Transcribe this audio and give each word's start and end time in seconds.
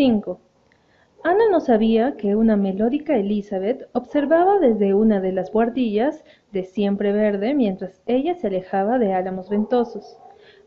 5. 0.00 0.40
Ana 1.24 1.44
no 1.50 1.60
sabía 1.60 2.16
que 2.16 2.34
una 2.34 2.56
melódica 2.56 3.18
Elizabeth 3.18 3.86
observaba 3.92 4.58
desde 4.58 4.94
una 4.94 5.20
de 5.20 5.30
las 5.30 5.52
buhardillas 5.52 6.24
de 6.52 6.64
siempre 6.64 7.12
verde 7.12 7.52
mientras 7.52 8.00
ella 8.06 8.34
se 8.34 8.46
alejaba 8.46 8.98
de 8.98 9.12
álamos 9.12 9.50
ventosos. 9.50 10.16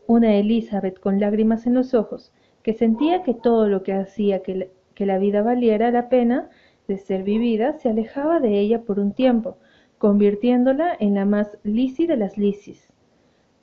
Una 0.06 0.36
Elizabeth 0.36 1.00
con 1.00 1.18
lágrimas 1.18 1.66
en 1.66 1.74
los 1.74 1.94
ojos, 1.94 2.32
que 2.62 2.74
sentía 2.74 3.24
que 3.24 3.34
todo 3.34 3.68
lo 3.68 3.82
que 3.82 3.94
hacía 3.94 4.40
que, 4.44 4.70
que 4.94 5.04
la 5.04 5.18
vida 5.18 5.42
valiera 5.42 5.90
la 5.90 6.08
pena 6.08 6.48
de 6.86 6.96
ser 6.96 7.24
vivida 7.24 7.72
se 7.72 7.88
alejaba 7.88 8.38
de 8.38 8.60
ella 8.60 8.82
por 8.82 9.00
un 9.00 9.14
tiempo, 9.14 9.56
convirtiéndola 9.98 10.96
en 11.00 11.14
la 11.14 11.24
más 11.24 11.58
lisi 11.64 12.06
de 12.06 12.18
las 12.18 12.38
lisis. 12.38 12.86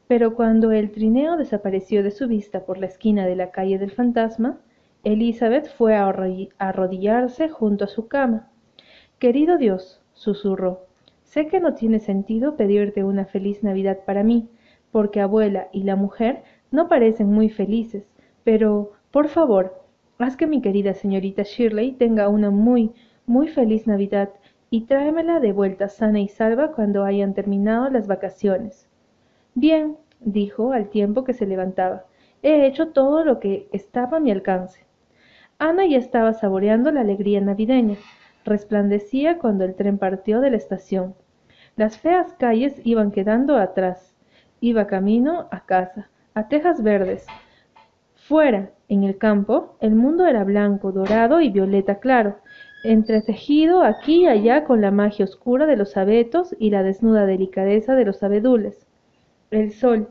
Pero 0.09 0.35
cuando 0.35 0.73
el 0.73 0.91
trineo 0.91 1.37
desapareció 1.37 2.03
de 2.03 2.11
su 2.11 2.27
vista 2.27 2.65
por 2.65 2.77
la 2.77 2.87
esquina 2.87 3.25
de 3.25 3.37
la 3.37 3.51
calle 3.51 3.79
del 3.79 3.91
fantasma, 3.91 4.59
Elizabeth 5.03 5.67
fue 5.67 5.95
a 5.95 6.07
arrodillarse 6.59 7.49
junto 7.49 7.85
a 7.85 7.87
su 7.87 8.07
cama. 8.07 8.51
Querido 9.17 9.57
Dios, 9.57 9.99
susurró, 10.13 10.85
sé 11.23 11.47
que 11.47 11.59
no 11.59 11.73
tiene 11.73 11.99
sentido 11.99 12.55
pedirte 12.55 13.03
una 13.03 13.25
feliz 13.25 13.63
Navidad 13.63 13.99
para 14.05 14.23
mí, 14.23 14.47
porque 14.91 15.19
abuela 15.19 15.69
y 15.71 15.83
la 15.83 15.95
mujer 15.95 16.43
no 16.69 16.87
parecen 16.87 17.31
muy 17.31 17.49
felices, 17.49 18.03
pero, 18.43 18.91
por 19.09 19.27
favor, 19.27 19.81
haz 20.19 20.37
que 20.37 20.45
mi 20.45 20.61
querida 20.61 20.93
señorita 20.93 21.41
Shirley 21.41 21.93
tenga 21.93 22.29
una 22.29 22.51
muy, 22.51 22.91
muy 23.25 23.47
feliz 23.47 23.87
Navidad 23.87 24.29
y 24.69 24.81
tráemela 24.81 25.39
de 25.39 25.51
vuelta 25.51 25.89
sana 25.89 26.19
y 26.19 26.27
salva 26.27 26.73
cuando 26.73 27.05
hayan 27.05 27.33
terminado 27.33 27.89
las 27.89 28.05
vacaciones. 28.05 28.87
Bien, 29.55 29.97
dijo 30.19 30.73
al 30.73 30.89
tiempo 30.89 31.23
que 31.23 31.33
se 31.33 31.47
levantaba, 31.47 32.05
he 32.43 32.67
hecho 32.67 32.89
todo 32.89 33.23
lo 33.25 33.39
que 33.39 33.67
estaba 33.71 34.17
a 34.17 34.19
mi 34.19 34.29
alcance. 34.29 34.90
Ana 35.61 35.85
ya 35.85 35.99
estaba 35.99 36.33
saboreando 36.33 36.91
la 36.91 37.01
alegría 37.01 37.39
navideña. 37.39 37.95
Resplandecía 38.45 39.37
cuando 39.37 39.63
el 39.63 39.75
tren 39.75 39.99
partió 39.99 40.41
de 40.41 40.49
la 40.49 40.57
estación. 40.57 41.13
Las 41.75 41.99
feas 41.99 42.33
calles 42.33 42.81
iban 42.83 43.11
quedando 43.11 43.57
atrás. 43.57 44.15
Iba 44.59 44.87
camino 44.87 45.47
a 45.51 45.63
casa, 45.67 46.09
a 46.33 46.47
tejas 46.47 46.81
verdes. 46.81 47.27
Fuera, 48.15 48.71
en 48.89 49.03
el 49.03 49.19
campo, 49.19 49.77
el 49.81 49.93
mundo 49.93 50.25
era 50.25 50.43
blanco, 50.43 50.91
dorado 50.91 51.41
y 51.41 51.51
violeta 51.51 51.99
claro, 51.99 52.39
entretejido 52.83 53.83
aquí 53.83 54.23
y 54.23 54.27
allá 54.27 54.63
con 54.63 54.81
la 54.81 54.89
magia 54.89 55.25
oscura 55.25 55.67
de 55.67 55.77
los 55.77 55.95
abetos 55.95 56.55
y 56.57 56.71
la 56.71 56.81
desnuda 56.81 57.27
delicadeza 57.27 57.93
de 57.93 58.05
los 58.05 58.23
abedules. 58.23 58.87
El 59.51 59.73
sol, 59.73 60.09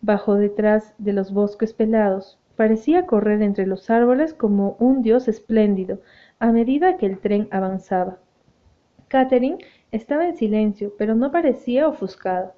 bajo 0.00 0.34
detrás 0.34 0.96
de 0.98 1.12
los 1.12 1.32
bosques 1.32 1.72
pelados, 1.72 2.41
Parecía 2.56 3.06
correr 3.06 3.42
entre 3.42 3.66
los 3.66 3.88
árboles 3.90 4.34
como 4.34 4.76
un 4.78 5.02
dios 5.02 5.28
espléndido 5.28 6.00
a 6.38 6.52
medida 6.52 6.96
que 6.96 7.06
el 7.06 7.18
tren 7.18 7.48
avanzaba. 7.50 8.18
Catherine 9.08 9.58
estaba 9.90 10.26
en 10.26 10.36
silencio, 10.36 10.94
pero 10.98 11.14
no 11.14 11.30
parecía 11.30 11.86
ofuscada. 11.86 12.54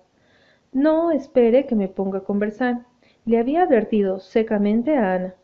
No 0.73 1.11
espere 1.11 1.67
que 1.67 1.75
me 1.75 1.89
ponga 1.89 2.19
a 2.19 2.25
conversar, 2.25 2.87
le 3.25 3.39
había 3.39 3.63
advertido 3.63 4.21
secamente 4.21 4.97
a 4.97 5.15
Ana. 5.15 5.35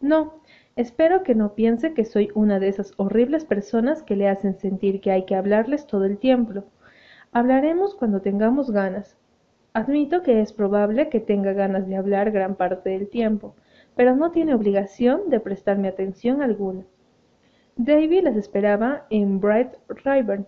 No, 0.00 0.40
espero 0.76 1.22
que 1.22 1.34
no 1.34 1.54
piense 1.54 1.94
que 1.94 2.04
soy 2.04 2.30
una 2.34 2.58
de 2.58 2.68
esas 2.68 2.92
horribles 2.96 3.44
personas 3.44 4.02
que 4.02 4.16
le 4.16 4.28
hacen 4.28 4.58
sentir 4.58 5.00
que 5.00 5.10
hay 5.10 5.24
que 5.24 5.34
hablarles 5.34 5.86
todo 5.86 6.04
el 6.04 6.18
tiempo. 6.18 6.64
Hablaremos 7.32 7.94
cuando 7.94 8.20
tengamos 8.20 8.70
ganas. 8.70 9.16
Admito 9.72 10.22
que 10.22 10.40
es 10.40 10.52
probable 10.52 11.08
que 11.08 11.20
tenga 11.20 11.52
ganas 11.52 11.86
de 11.86 11.96
hablar 11.96 12.30
gran 12.32 12.56
parte 12.56 12.90
del 12.90 13.08
tiempo, 13.08 13.54
pero 13.96 14.16
no 14.16 14.30
tiene 14.30 14.54
obligación 14.54 15.28
de 15.28 15.40
prestarme 15.40 15.88
atención 15.88 16.42
alguna. 16.42 16.84
Davy 17.76 18.20
las 18.20 18.36
esperaba 18.36 19.06
en 19.10 19.40
Bright 19.40 19.72
River, 20.04 20.46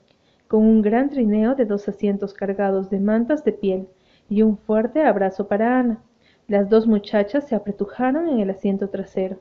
con 0.48 0.66
un 0.66 0.82
gran 0.82 1.08
trineo 1.08 1.54
de 1.54 1.64
dos 1.64 1.88
asientos 1.88 2.34
cargados 2.34 2.90
de 2.90 3.00
mantas 3.00 3.42
de 3.42 3.52
piel 3.52 3.88
y 4.28 4.42
un 4.42 4.58
fuerte 4.58 5.02
abrazo 5.02 5.48
para 5.48 5.78
Ana. 5.78 6.02
Las 6.46 6.68
dos 6.68 6.86
muchachas 6.86 7.48
se 7.48 7.54
apretujaron 7.54 8.28
en 8.28 8.40
el 8.40 8.50
asiento 8.50 8.90
trasero. 8.90 9.38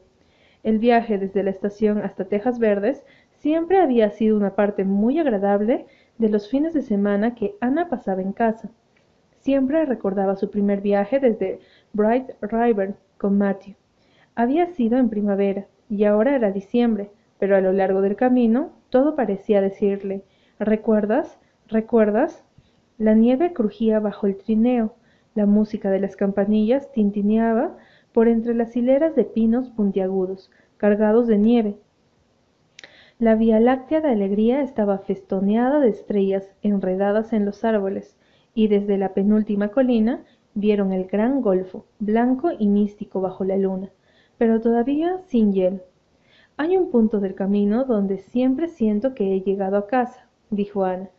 El 0.64 0.80
viaje 0.80 1.18
desde 1.18 1.44
la 1.44 1.50
estación 1.50 1.98
hasta 1.98 2.26
Tejas 2.26 2.60
Verdes 2.60 3.04
siempre 3.40 3.80
había 3.80 4.12
sido 4.12 4.38
una 4.38 4.56
parte 4.56 4.86
muy 4.86 5.20
agradable 5.20 5.86
de 6.18 6.30
los 6.30 6.50
fines 6.50 6.74
de 6.74 6.84
semana 6.84 7.36
que 7.36 7.56
Ana 7.60 7.90
pasaba 7.90 8.22
en 8.22 8.32
casa. 8.32 8.70
Siempre 9.40 9.86
recordaba 9.86 10.36
su 10.36 10.52
primer 10.52 10.82
viaje 10.82 11.20
desde 11.20 11.60
Bright 11.94 12.30
River 12.42 12.96
con 13.18 13.38
Matthew. 13.38 13.81
Había 14.34 14.68
sido 14.68 14.98
en 14.98 15.10
primavera, 15.10 15.68
y 15.90 16.06
ahora 16.06 16.38
era 16.38 16.52
diciembre, 16.52 17.12
pero 17.38 17.58
a 17.58 17.62
lo 17.62 17.74
largo 17.74 18.02
del 18.02 18.16
camino 18.16 18.72
todo 18.90 19.16
parecía 19.16 19.62
decirle 19.62 20.24
¿Recuerdas? 20.58 21.38
¿Recuerdas? 21.68 22.46
La 22.98 23.14
nieve 23.14 23.52
crujía 23.52 24.00
bajo 24.00 24.28
el 24.28 24.38
trineo, 24.38 24.96
la 25.36 25.46
música 25.46 25.92
de 25.92 26.00
las 26.00 26.16
campanillas 26.16 26.92
tintineaba 26.94 27.76
por 28.14 28.30
entre 28.30 28.54
las 28.54 28.74
hileras 28.76 29.16
de 29.18 29.26
pinos 29.26 29.70
puntiagudos, 29.70 30.50
cargados 30.78 31.28
de 31.28 31.38
nieve. 31.38 31.78
La 33.20 33.36
Vía 33.36 33.60
Láctea 33.60 34.00
de 34.00 34.12
Alegría 34.12 34.62
estaba 34.62 35.00
festoneada 35.00 35.82
de 35.82 35.90
estrellas 35.90 36.50
enredadas 36.62 37.34
en 37.34 37.44
los 37.44 37.66
árboles, 37.66 38.18
y 38.54 38.70
desde 38.70 38.98
la 38.98 39.14
penúltima 39.14 39.70
colina 39.70 40.24
vieron 40.54 40.94
el 40.94 41.06
gran 41.06 41.42
golfo, 41.42 41.86
blanco 42.00 42.52
y 42.58 42.68
místico 42.68 43.20
bajo 43.20 43.44
la 43.44 43.58
luna 43.58 43.90
pero 44.42 44.60
todavía 44.60 45.20
sin 45.28 45.54
hielo. 45.54 45.82
Hay 46.58 46.76
un 46.76 46.90
punto 46.90 47.20
del 47.20 47.36
camino 47.36 47.86
donde 47.86 48.18
siempre 48.18 48.70
siento 48.70 49.14
que 49.14 49.36
he 49.36 49.42
llegado 49.42 49.78
a 49.78 49.86
casa, 49.86 50.26
dijo 50.50 50.84
Ana. 50.84 51.12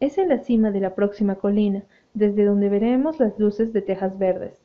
Es 0.00 0.18
en 0.18 0.28
la 0.28 0.38
cima 0.38 0.72
de 0.72 0.80
la 0.80 0.96
próxima 0.96 1.36
colina, 1.36 1.84
desde 2.14 2.44
donde 2.44 2.68
veremos 2.68 3.20
las 3.20 3.38
luces 3.38 3.72
de 3.72 3.80
tejas 3.80 4.18
verdes. 4.18 4.60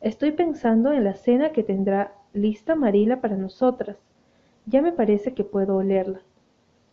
Estoy 0.00 0.30
pensando 0.30 0.92
en 0.92 1.02
la 1.02 1.14
cena 1.14 1.50
que 1.50 1.64
tendrá 1.64 2.12
lista 2.32 2.76
Marila 2.76 3.20
para 3.20 3.36
nosotras. 3.36 3.96
Ya 4.66 4.80
me 4.80 4.92
parece 4.92 5.34
que 5.34 5.42
puedo 5.42 5.78
olerla. 5.78 6.20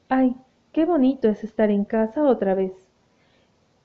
Ay, 0.10 0.36
qué 0.72 0.86
bonito 0.86 1.30
es 1.30 1.44
estar 1.44 1.70
en 1.70 1.86
casa 1.86 2.24
otra 2.24 2.56
vez. 2.56 2.74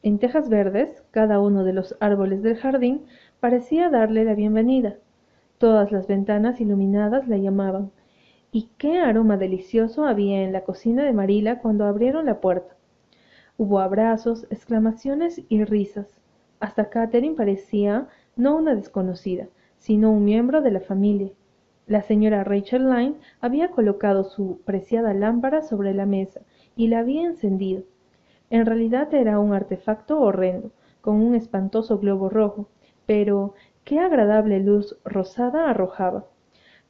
En 0.02 0.18
tejas 0.18 0.48
verdes, 0.48 1.02
cada 1.10 1.40
uno 1.40 1.62
de 1.62 1.74
los 1.74 1.94
árboles 2.00 2.42
del 2.42 2.56
jardín 2.56 3.02
parecía 3.38 3.90
darle 3.90 4.24
la 4.24 4.32
bienvenida. 4.32 4.96
Todas 5.60 5.92
las 5.92 6.06
ventanas 6.06 6.58
iluminadas 6.58 7.28
la 7.28 7.36
llamaban. 7.36 7.90
Y 8.50 8.70
qué 8.78 8.98
aroma 8.98 9.36
delicioso 9.36 10.06
había 10.06 10.40
en 10.40 10.54
la 10.54 10.64
cocina 10.64 11.04
de 11.04 11.12
Marila 11.12 11.58
cuando 11.58 11.84
abrieron 11.84 12.24
la 12.24 12.40
puerta. 12.40 12.76
Hubo 13.58 13.80
abrazos, 13.80 14.46
exclamaciones 14.48 15.42
y 15.50 15.62
risas. 15.64 16.18
Hasta 16.60 16.88
Catherine 16.88 17.36
parecía 17.36 18.08
no 18.36 18.56
una 18.56 18.74
desconocida, 18.74 19.48
sino 19.76 20.10
un 20.10 20.24
miembro 20.24 20.62
de 20.62 20.70
la 20.70 20.80
familia. 20.80 21.30
La 21.86 22.00
señora 22.00 22.42
Rachel 22.42 22.88
Lyne 22.88 23.16
había 23.42 23.70
colocado 23.70 24.24
su 24.24 24.62
preciada 24.64 25.12
lámpara 25.12 25.60
sobre 25.60 25.92
la 25.92 26.06
mesa 26.06 26.40
y 26.74 26.88
la 26.88 27.00
había 27.00 27.26
encendido. 27.26 27.82
En 28.48 28.64
realidad 28.64 29.12
era 29.12 29.38
un 29.38 29.52
artefacto 29.52 30.20
horrendo, 30.22 30.70
con 31.02 31.16
un 31.16 31.34
espantoso 31.34 31.98
globo 31.98 32.30
rojo, 32.30 32.70
pero 33.04 33.54
qué 33.84 33.98
agradable 33.98 34.60
luz 34.60 34.96
rosada 35.04 35.70
arrojaba. 35.70 36.26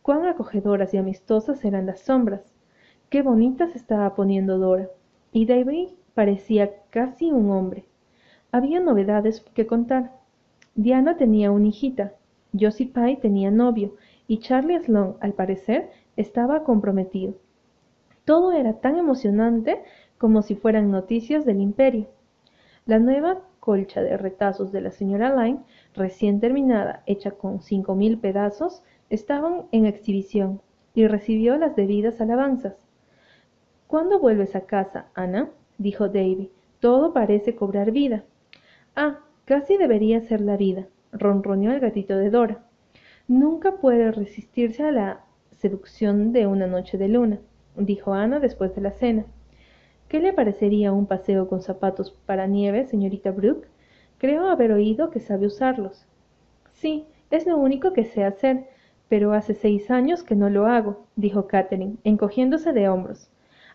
Cuán 0.03 0.27
acogedoras 0.27 0.95
y 0.95 0.97
amistosas 0.97 1.65
eran 1.65 1.87
las 1.87 2.01
sombras. 2.01 2.55
Qué 3.11 3.23
bonita 3.23 3.69
se 3.69 3.78
estaba 3.78 4.15
poniendo 4.15 4.59
dora. 4.59 4.89
Y 5.33 5.47
david 5.47 5.89
parecía 6.15 6.71
casi 6.91 7.33
un 7.33 7.50
hombre. 7.50 7.84
Había 8.53 8.81
novedades 8.81 9.41
que 9.55 9.67
contar. 9.67 10.12
Diana 10.75 11.17
tenía 11.17 11.50
una 11.50 11.69
hijita. 11.69 12.15
Josie 12.59 12.87
pye 12.87 13.17
tenía 13.17 13.50
novio. 13.50 13.97
Y 14.27 14.39
charlie 14.39 14.81
sloane 14.81 15.15
al 15.21 15.34
parecer 15.34 15.91
estaba 16.17 16.65
comprometido. 16.65 17.34
Todo 18.25 18.53
era 18.53 18.75
tan 18.75 18.97
emocionante 18.97 19.82
como 20.19 20.43
si 20.43 20.55
fueran 20.55 20.91
noticias 20.91 21.44
del 21.44 21.61
imperio. 21.61 22.09
La 22.87 22.99
nueva 22.99 23.43
colcha 23.61 24.03
de 24.03 24.17
retazos 24.17 24.73
de 24.73 24.81
la 24.81 24.91
señora 24.91 25.37
Lyne, 25.37 25.61
recién 25.95 26.41
terminada, 26.41 27.03
hecha 27.07 27.31
con 27.31 27.61
cinco 27.61 27.95
mil 27.95 28.19
pedazos, 28.19 28.83
estaban 29.11 29.67
en 29.71 29.87
exhibición, 29.87 30.61
y 30.95 31.07
recibió 31.07 31.57
las 31.57 31.77
debidas 31.77 32.21
alabanzas. 32.21 32.75
¿Cuándo 33.87 34.19
vuelves 34.19 34.57
a 34.57 34.62
casa, 34.62 35.07
Ana? 35.15 35.51
dijo 35.79 36.09
Davy. 36.09 36.51
Todo 36.81 37.12
parece 37.12 37.55
cobrar 37.55 37.91
vida. 37.91 38.25
Ah, 38.97 39.21
casi 39.45 39.77
debería 39.77 40.21
ser 40.21 40.41
la 40.41 40.57
vida, 40.57 40.87
ronroneó 41.12 41.73
el 41.73 41.81
gatito 41.81 42.17
de 42.17 42.31
Dora. 42.31 42.65
Nunca 43.29 43.77
puede 43.77 44.11
resistirse 44.12 44.83
a 44.83 44.93
la 44.93 45.25
seducción 45.53 46.33
de 46.33 46.47
una 46.47 46.67
noche 46.67 46.99
de 46.99 47.09
luna, 47.09 47.39
dijo 47.77 48.15
Ana 48.15 48.41
después 48.41 48.75
de 48.75 48.81
la 48.81 48.93
cena. 48.93 49.27
¿Qué 50.11 50.19
le 50.19 50.33
parecería 50.33 50.91
un 50.91 51.07
paseo 51.07 51.47
con 51.47 51.62
zapatos 51.62 52.11
para 52.27 52.49
nieve, 52.49 52.85
señorita 52.85 53.31
Brooke? 53.31 53.69
Creo 54.19 54.49
haber 54.49 54.73
oído 54.73 55.09
que 55.12 55.21
sabe 55.21 55.47
usarlos. 55.47 56.05
Sí, 56.73 57.07
es 57.31 57.47
lo 57.47 57.57
único 57.57 57.93
que 57.93 58.05
sé 58.05 58.25
hacer, 58.25 58.67
Pero 59.09 59.35
hace 59.35 59.55
seis 59.55 59.89
años 59.89 60.25
que 60.25 60.35
no 60.35 60.51
lo 60.51 60.67
hago, 60.67 61.07
dijo 61.15 61.47
Catherine, 61.47 61.99
encogiéndose 62.03 62.73
de 62.73 62.89
hombros. 62.89 63.31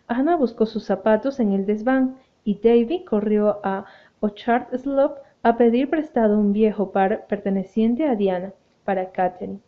Ana 0.08 0.36
buscó 0.36 0.66
sus 0.66 0.84
zapatos 0.84 1.40
en 1.40 1.54
el 1.54 1.66
desván 1.66 2.18
y 2.44 2.56
Davy 2.56 3.06
corrió 3.06 3.62
a 3.64 3.86
Orchard 4.20 4.78
Slope 4.78 5.22
a 5.42 5.56
pedir 5.56 5.90
prestado 5.90 6.38
un 6.38 6.52
viejo 6.52 6.92
par 6.92 7.28
perteneciente 7.28 8.10
a 8.10 8.16
Diana 8.16 8.52
para 8.84 9.12
Catherine. 9.12 9.60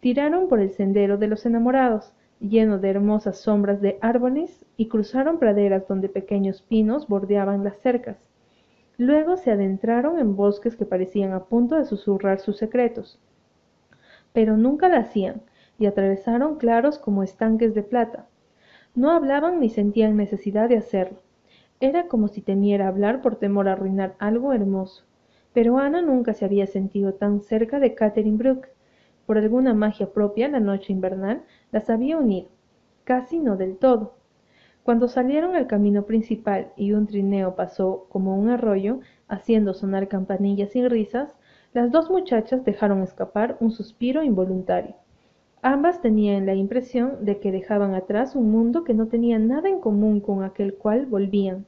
Tiraron 0.00 0.48
por 0.48 0.60
el 0.60 0.70
sendero 0.70 1.18
de 1.18 1.26
los 1.26 1.44
enamorados, 1.44 2.14
lleno 2.40 2.78
de 2.78 2.90
hermosas 2.90 3.38
sombras 3.38 3.80
de 3.80 3.98
árboles, 4.00 4.64
y 4.76 4.88
cruzaron 4.88 5.38
praderas 5.38 5.86
donde 5.88 6.08
pequeños 6.08 6.62
pinos 6.62 7.08
bordeaban 7.08 7.64
las 7.64 7.78
cercas. 7.78 8.16
Luego 8.98 9.36
se 9.36 9.50
adentraron 9.50 10.18
en 10.18 10.36
bosques 10.36 10.76
que 10.76 10.86
parecían 10.86 11.32
a 11.32 11.44
punto 11.44 11.76
de 11.76 11.84
susurrar 11.84 12.40
sus 12.40 12.56
secretos. 12.56 13.20
Pero 14.32 14.56
nunca 14.56 14.88
lo 14.88 14.96
hacían, 14.96 15.42
y 15.78 15.86
atravesaron 15.86 16.56
claros 16.56 16.98
como 16.98 17.22
estanques 17.22 17.74
de 17.74 17.82
plata. 17.82 18.26
No 18.94 19.10
hablaban 19.10 19.60
ni 19.60 19.68
sentían 19.68 20.16
necesidad 20.16 20.68
de 20.68 20.78
hacerlo. 20.78 21.18
Era 21.80 22.08
como 22.08 22.28
si 22.28 22.40
temiera 22.40 22.88
hablar 22.88 23.20
por 23.20 23.36
temor 23.36 23.68
a 23.68 23.72
arruinar 23.72 24.14
algo 24.18 24.54
hermoso. 24.54 25.04
Pero 25.52 25.78
Ana 25.78 26.00
nunca 26.00 26.32
se 26.32 26.46
había 26.46 26.66
sentido 26.66 27.12
tan 27.14 27.42
cerca 27.42 27.78
de 27.78 27.94
Catherine 27.94 28.38
Brooke. 28.38 28.68
Por 29.26 29.38
alguna 29.38 29.74
magia 29.74 30.12
propia, 30.12 30.48
la 30.48 30.60
noche 30.60 30.92
invernal 30.92 31.42
las 31.72 31.90
había 31.90 32.16
unido, 32.16 32.48
casi 33.04 33.40
no 33.40 33.56
del 33.56 33.76
todo. 33.76 34.14
Cuando 34.84 35.08
salieron 35.08 35.56
al 35.56 35.66
camino 35.66 36.04
principal 36.04 36.72
y 36.76 36.92
un 36.92 37.08
trineo 37.08 37.56
pasó 37.56 38.06
como 38.08 38.36
un 38.36 38.50
arroyo, 38.50 39.00
haciendo 39.26 39.74
sonar 39.74 40.06
campanillas 40.06 40.76
y 40.76 40.86
risas, 40.86 41.34
las 41.72 41.90
dos 41.90 42.08
muchachas 42.08 42.64
dejaron 42.64 43.02
escapar 43.02 43.56
un 43.58 43.72
suspiro 43.72 44.22
involuntario. 44.22 44.94
Ambas 45.60 46.00
tenían 46.00 46.46
la 46.46 46.54
impresión 46.54 47.24
de 47.24 47.40
que 47.40 47.50
dejaban 47.50 47.94
atrás 47.94 48.36
un 48.36 48.52
mundo 48.52 48.84
que 48.84 48.94
no 48.94 49.08
tenía 49.08 49.40
nada 49.40 49.68
en 49.68 49.80
común 49.80 50.20
con 50.20 50.44
aquel 50.44 50.74
cual 50.74 51.06
volvían, 51.06 51.66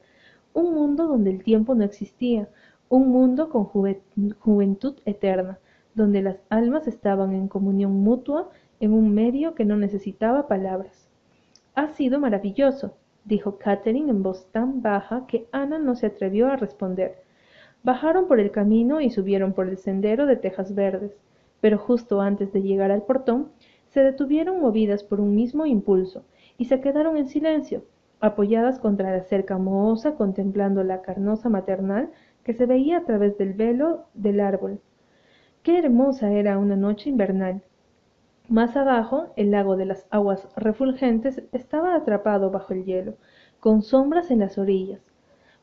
un 0.55 0.73
mundo 0.73 1.09
donde 1.09 1.31
el 1.31 1.43
tiempo 1.43 1.75
no 1.75 1.83
existía, 1.83 2.49
un 2.89 3.09
mundo 3.09 3.49
con 3.49 3.65
juventud 3.65 4.95
eterna, 5.05 5.59
donde 5.99 6.23
las 6.23 6.39
almas 6.49 6.87
estaban 6.87 7.35
en 7.35 7.49
comunión 7.49 7.93
mutua 7.93 8.49
en 8.81 8.93
un 8.95 9.13
medio 9.13 9.55
que 9.55 9.65
no 9.65 9.77
necesitaba 9.77 10.47
palabras. 10.47 11.11
Ha 11.75 11.89
sido 11.89 12.21
maravilloso, 12.21 12.97
dijo 13.25 13.59
Catherine 13.59 14.11
en 14.11 14.23
voz 14.23 14.47
tan 14.53 14.81
baja 14.81 15.27
que 15.27 15.49
Ana 15.53 15.79
no 15.79 15.97
se 15.97 16.07
atrevió 16.07 16.47
a 16.47 16.57
responder. 16.57 17.17
Bajaron 17.83 18.29
por 18.29 18.39
el 18.39 18.53
camino 18.53 19.01
y 19.01 19.11
subieron 19.11 19.53
por 19.53 19.69
el 19.69 19.77
sendero 19.77 20.27
de 20.27 20.37
tejas 20.37 20.75
verdes, 20.75 21.17
pero 21.61 21.79
justo 21.79 22.21
antes 22.21 22.53
de 22.53 22.63
llegar 22.63 22.93
al 22.93 23.03
portón, 23.03 23.49
se 23.89 24.01
detuvieron 24.03 24.61
movidas 24.61 25.03
por 25.03 25.21
un 25.21 25.35
mismo 25.35 25.67
impulso 25.67 26.25
y 26.57 26.67
se 26.67 26.81
quedaron 26.81 27.17
en 27.17 27.29
silencio, 27.29 27.83
apoyadas 28.21 28.79
contra 28.79 29.11
la 29.11 29.25
cerca 29.25 29.59
mohosa 29.59 30.15
contemplando 30.15 30.85
la 30.85 31.03
carnosa 31.03 31.49
maternal 31.49 32.11
que 32.45 32.55
se 32.55 32.67
veía 32.67 32.99
a 32.99 33.05
través 33.05 33.37
del 33.37 33.55
velo 33.55 34.07
del 34.15 34.41
árbol 34.41 34.81
Qué 35.69 35.77
hermosa 35.77 36.33
era 36.33 36.57
una 36.57 36.77
noche 36.77 37.11
invernal. 37.11 37.61
Más 38.49 38.75
abajo, 38.75 39.35
el 39.37 39.51
lago 39.51 39.77
de 39.77 39.85
las 39.85 40.07
aguas 40.09 40.49
refulgentes 40.57 41.43
estaba 41.53 41.95
atrapado 41.95 42.51
bajo 42.51 42.73
el 42.73 42.87
hielo, 42.87 43.17
con 43.61 43.83
sombras 43.83 44.31
en 44.31 44.39
las 44.39 44.57
orillas. 44.57 45.03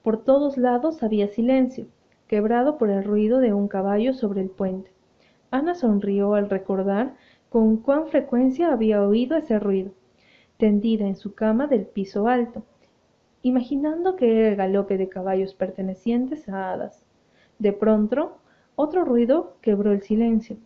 Por 0.04 0.24
todos 0.24 0.60
lados 0.60 1.02
había 1.02 1.28
silencio, 1.28 1.88
quebrado 2.28 2.78
por 2.78 2.92
el 2.92 3.04
ruido 3.04 3.40
de 3.40 3.56
un 3.56 3.68
caballo 3.68 4.14
sobre 4.14 4.42
el 4.42 4.52
puente. 4.52 4.92
Ana 5.50 5.74
sonrió 5.74 6.36
al 6.36 6.52
recordar 6.52 7.16
con 7.50 7.78
cuán 7.78 8.06
frecuencia 8.06 8.72
había 8.72 9.02
oído 9.02 9.36
ese 9.36 9.58
ruido, 9.58 9.90
tendida 10.58 11.08
en 11.08 11.16
su 11.16 11.34
cama 11.34 11.66
del 11.66 11.88
piso 11.88 12.28
alto, 12.28 12.62
imaginando 13.42 14.16
que 14.18 14.40
era 14.40 14.50
el 14.50 14.56
galope 14.56 15.00
de 15.00 15.10
caballos 15.10 15.56
pertenecientes 15.56 16.48
a 16.48 16.74
hadas. 16.74 17.04
De 17.58 17.74
pronto 17.74 18.38
otro 18.76 19.06
ruido 19.06 19.58
quebró 19.62 19.92
el 19.92 20.02
silencio. 20.02 20.58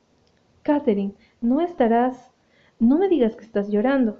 Catherine, 0.63 1.13
no 1.41 1.61
estarás. 1.61 2.31
No 2.79 2.97
me 2.97 3.09
digas 3.09 3.35
que 3.35 3.45
estás 3.45 3.69
llorando. 3.69 4.19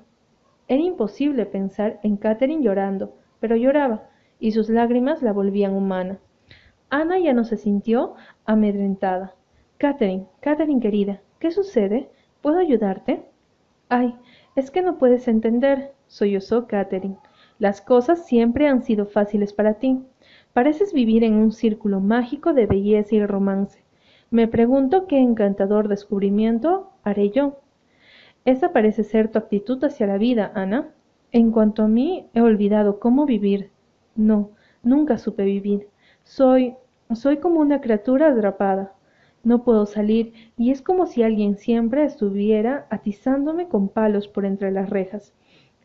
Era 0.68 0.84
imposible 0.84 1.46
pensar 1.46 2.00
en 2.04 2.18
Catherine 2.18 2.64
llorando, 2.64 3.16
pero 3.40 3.56
lloraba, 3.56 4.10
y 4.40 4.52
sus 4.52 4.70
lágrimas 4.70 5.22
la 5.22 5.34
volvían 5.34 5.74
humana. 5.74 6.20
Ana 6.90 7.20
ya 7.20 7.34
no 7.34 7.44
se 7.44 7.58
sintió 7.58 8.16
amedrentada. 8.46 9.36
Catherine, 9.78 10.28
Catherine 10.42 10.82
querida, 10.82 11.22
¿qué 11.40 11.52
sucede? 11.52 12.10
¿Puedo 12.42 12.60
ayudarte? 12.60 13.26
Ay, 13.90 14.16
es 14.56 14.72
que 14.72 14.82
no 14.82 14.98
puedes 14.98 15.28
entender, 15.28 15.94
sollozó 16.08 16.68
Catherine. 16.68 17.18
Las 17.60 17.82
cosas 17.82 18.26
siempre 18.26 18.68
han 18.68 18.84
sido 18.84 19.06
fáciles 19.06 19.54
para 19.54 19.76
ti. 19.76 20.04
Pareces 20.54 20.94
vivir 20.94 21.24
en 21.24 21.34
un 21.36 21.52
círculo 21.52 22.00
mágico 22.00 22.54
de 22.54 22.66
belleza 22.66 23.16
y 23.16 23.26
romance. 23.26 23.79
Me 24.32 24.48
pregunto 24.48 25.08
qué 25.08 25.18
encantador 25.18 25.88
descubrimiento 25.88 26.92
haré 27.04 27.32
yo. 27.32 27.62
Esa 28.46 28.72
parece 28.72 29.04
ser 29.04 29.32
tu 29.32 29.40
actitud 29.40 29.84
hacia 29.84 30.06
la 30.06 30.20
vida, 30.20 30.52
Ana. 30.54 30.90
En 31.32 31.52
cuanto 31.52 31.82
a 31.82 31.88
mí, 31.88 32.28
he 32.36 32.42
olvidado 32.42 33.00
cómo 33.00 33.26
vivir. 33.26 33.72
No, 34.16 34.52
nunca 34.84 35.18
supe 35.18 35.46
vivir. 35.46 35.88
Soy, 36.24 36.76
soy 37.14 37.38
como 37.38 37.60
una 37.60 37.82
criatura 37.82 38.28
atrapada. 38.28 38.94
No 39.44 39.64
puedo 39.64 39.88
salir 39.88 40.34
y 40.58 40.70
es 40.70 40.84
como 40.84 41.08
si 41.08 41.24
alguien 41.24 41.58
siempre 41.58 42.04
estuviera 42.04 42.86
atizándome 42.92 43.68
con 43.68 43.90
palos 43.90 44.28
por 44.28 44.46
entre 44.46 44.72
las 44.72 44.92
rejas. 44.92 45.34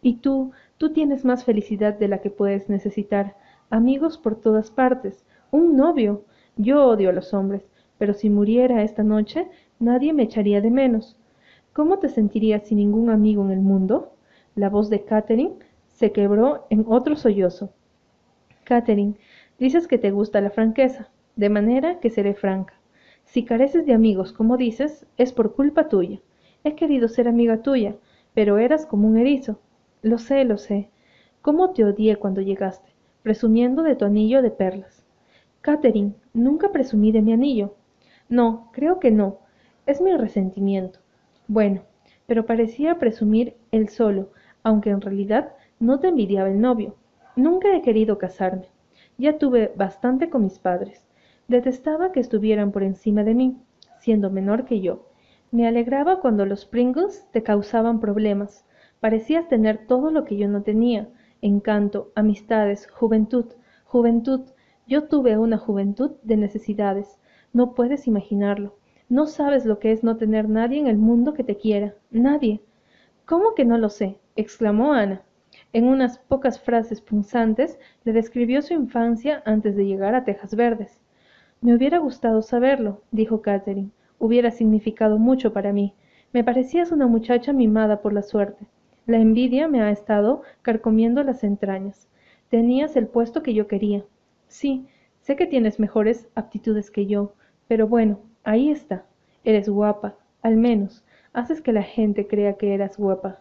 Y 0.02 0.16
tú, 0.16 0.52
tú 0.76 0.92
tienes 0.92 1.24
más 1.24 1.44
felicidad 1.44 1.98
de 1.98 2.08
la 2.08 2.18
que 2.18 2.28
puedes 2.28 2.68
necesitar 2.68 3.36
amigos 3.70 4.18
por 4.18 4.36
todas 4.36 4.70
partes, 4.70 5.24
un 5.50 5.76
novio. 5.76 6.24
Yo 6.56 6.84
odio 6.86 7.08
a 7.08 7.12
los 7.12 7.32
hombres, 7.32 7.64
pero 7.98 8.14
si 8.14 8.30
muriera 8.30 8.82
esta 8.82 9.02
noche, 9.02 9.48
nadie 9.78 10.12
me 10.12 10.24
echaría 10.24 10.60
de 10.60 10.70
menos. 10.70 11.16
¿Cómo 11.72 11.98
te 11.98 12.08
sentirías 12.08 12.66
sin 12.66 12.78
ningún 12.78 13.10
amigo 13.10 13.44
en 13.44 13.50
el 13.50 13.60
mundo? 13.60 14.12
La 14.54 14.70
voz 14.70 14.90
de 14.90 15.04
Catherine 15.04 15.54
se 15.88 16.12
quebró 16.12 16.66
en 16.70 16.84
otro 16.88 17.16
sollozo. 17.16 17.70
Catherine, 18.64 19.14
dices 19.58 19.88
que 19.88 19.98
te 19.98 20.10
gusta 20.10 20.40
la 20.40 20.50
franqueza, 20.50 21.10
de 21.36 21.48
manera 21.48 22.00
que 22.00 22.10
seré 22.10 22.34
franca. 22.34 22.74
Si 23.24 23.44
careces 23.44 23.86
de 23.86 23.94
amigos, 23.94 24.32
como 24.32 24.56
dices, 24.56 25.06
es 25.16 25.32
por 25.32 25.54
culpa 25.54 25.88
tuya. 25.88 26.20
He 26.62 26.74
querido 26.74 27.08
ser 27.08 27.28
amiga 27.28 27.62
tuya, 27.62 27.96
pero 28.34 28.58
eras 28.58 28.86
como 28.86 29.08
un 29.08 29.16
erizo. 29.16 29.58
Lo 30.02 30.18
sé, 30.18 30.44
lo 30.44 30.58
sé. 30.58 30.88
¿Cómo 31.42 31.70
te 31.70 31.84
odié 31.84 32.16
cuando 32.16 32.40
llegaste? 32.40 32.94
presumiendo 33.24 33.82
de 33.82 33.96
tu 33.96 34.04
anillo 34.04 34.42
de 34.42 34.50
perlas. 34.50 35.02
Catherine, 35.62 36.12
nunca 36.34 36.70
presumí 36.70 37.10
de 37.10 37.22
mi 37.22 37.32
anillo. 37.32 37.74
No, 38.28 38.70
creo 38.72 39.00
que 39.00 39.10
no. 39.10 39.38
Es 39.86 40.00
mi 40.00 40.16
resentimiento. 40.16 40.98
Bueno, 41.46 41.82
pero 42.26 42.46
parecía 42.46 42.98
presumir 42.98 43.56
él 43.70 43.88
solo, 43.88 44.30
aunque 44.62 44.90
en 44.90 45.00
realidad 45.00 45.54
no 45.78 46.00
te 46.00 46.08
envidiaba 46.08 46.48
el 46.48 46.60
novio. 46.60 46.96
Nunca 47.36 47.74
he 47.74 47.82
querido 47.82 48.18
casarme. 48.18 48.68
Ya 49.18 49.38
tuve 49.38 49.72
bastante 49.76 50.30
con 50.30 50.42
mis 50.42 50.58
padres. 50.58 51.06
Detestaba 51.48 52.12
que 52.12 52.20
estuvieran 52.20 52.72
por 52.72 52.82
encima 52.82 53.24
de 53.24 53.34
mí, 53.34 53.56
siendo 54.00 54.30
menor 54.30 54.64
que 54.64 54.80
yo. 54.80 55.06
Me 55.50 55.68
alegraba 55.68 56.20
cuando 56.20 56.46
los 56.46 56.64
Pringles 56.64 57.28
te 57.30 57.42
causaban 57.42 58.00
problemas. 58.00 58.64
Parecías 59.00 59.48
tener 59.48 59.86
todo 59.86 60.10
lo 60.10 60.24
que 60.24 60.36
yo 60.36 60.48
no 60.48 60.62
tenía, 60.62 61.08
encanto, 61.42 62.10
amistades, 62.14 62.88
juventud, 62.90 63.46
juventud. 63.84 64.40
Yo 64.86 65.04
tuve 65.04 65.36
una 65.36 65.58
juventud 65.58 66.12
de 66.22 66.36
necesidades. 66.38 67.20
No 67.54 67.72
puedes 67.72 68.08
imaginarlo. 68.08 68.74
No 69.08 69.26
sabes 69.26 69.64
lo 69.64 69.78
que 69.78 69.92
es 69.92 70.02
no 70.02 70.16
tener 70.16 70.48
nadie 70.48 70.80
en 70.80 70.88
el 70.88 70.98
mundo 70.98 71.34
que 71.34 71.44
te 71.44 71.56
quiera. 71.56 71.94
Nadie. 72.10 72.60
¿Cómo 73.26 73.54
que 73.54 73.64
no 73.64 73.78
lo 73.78 73.90
sé? 73.90 74.18
exclamó 74.34 74.92
Ana. 74.92 75.22
En 75.72 75.84
unas 75.84 76.18
pocas 76.18 76.60
frases 76.60 77.00
punzantes 77.00 77.78
le 78.02 78.12
describió 78.12 78.60
su 78.60 78.74
infancia 78.74 79.40
antes 79.46 79.76
de 79.76 79.86
llegar 79.86 80.16
a 80.16 80.24
Tejas 80.24 80.56
Verdes. 80.56 81.00
Me 81.60 81.72
hubiera 81.76 81.98
gustado 81.98 82.42
saberlo, 82.42 83.02
dijo 83.12 83.40
Catherine. 83.40 83.92
Hubiera 84.18 84.50
significado 84.50 85.18
mucho 85.18 85.52
para 85.52 85.72
mí. 85.72 85.94
Me 86.32 86.42
parecías 86.42 86.90
una 86.90 87.06
muchacha 87.06 87.52
mimada 87.52 88.02
por 88.02 88.12
la 88.12 88.22
suerte. 88.22 88.66
La 89.06 89.18
envidia 89.18 89.68
me 89.68 89.80
ha 89.80 89.92
estado 89.92 90.42
carcomiendo 90.62 91.22
las 91.22 91.44
entrañas. 91.44 92.08
Tenías 92.48 92.96
el 92.96 93.06
puesto 93.06 93.44
que 93.44 93.54
yo 93.54 93.68
quería. 93.68 94.04
Sí, 94.48 94.88
sé 95.20 95.36
que 95.36 95.46
tienes 95.46 95.78
mejores 95.78 96.26
aptitudes 96.34 96.90
que 96.90 97.06
yo, 97.06 97.34
pero 97.68 97.88
bueno, 97.88 98.20
ahí 98.42 98.70
está. 98.70 99.04
Eres 99.44 99.68
guapa, 99.68 100.16
al 100.42 100.56
menos. 100.56 101.04
Haces 101.32 101.60
que 101.60 101.72
la 101.72 101.82
gente 101.82 102.26
crea 102.26 102.54
que 102.54 102.74
eras 102.74 102.96
guapa. 102.96 103.40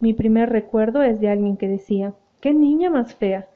Mi 0.00 0.12
primer 0.14 0.50
recuerdo 0.50 1.02
es 1.02 1.20
de 1.20 1.28
alguien 1.28 1.56
que 1.56 1.68
decía, 1.68 2.14
¡qué 2.40 2.52
niña 2.52 2.90
más 2.90 3.14
fea! 3.14 3.48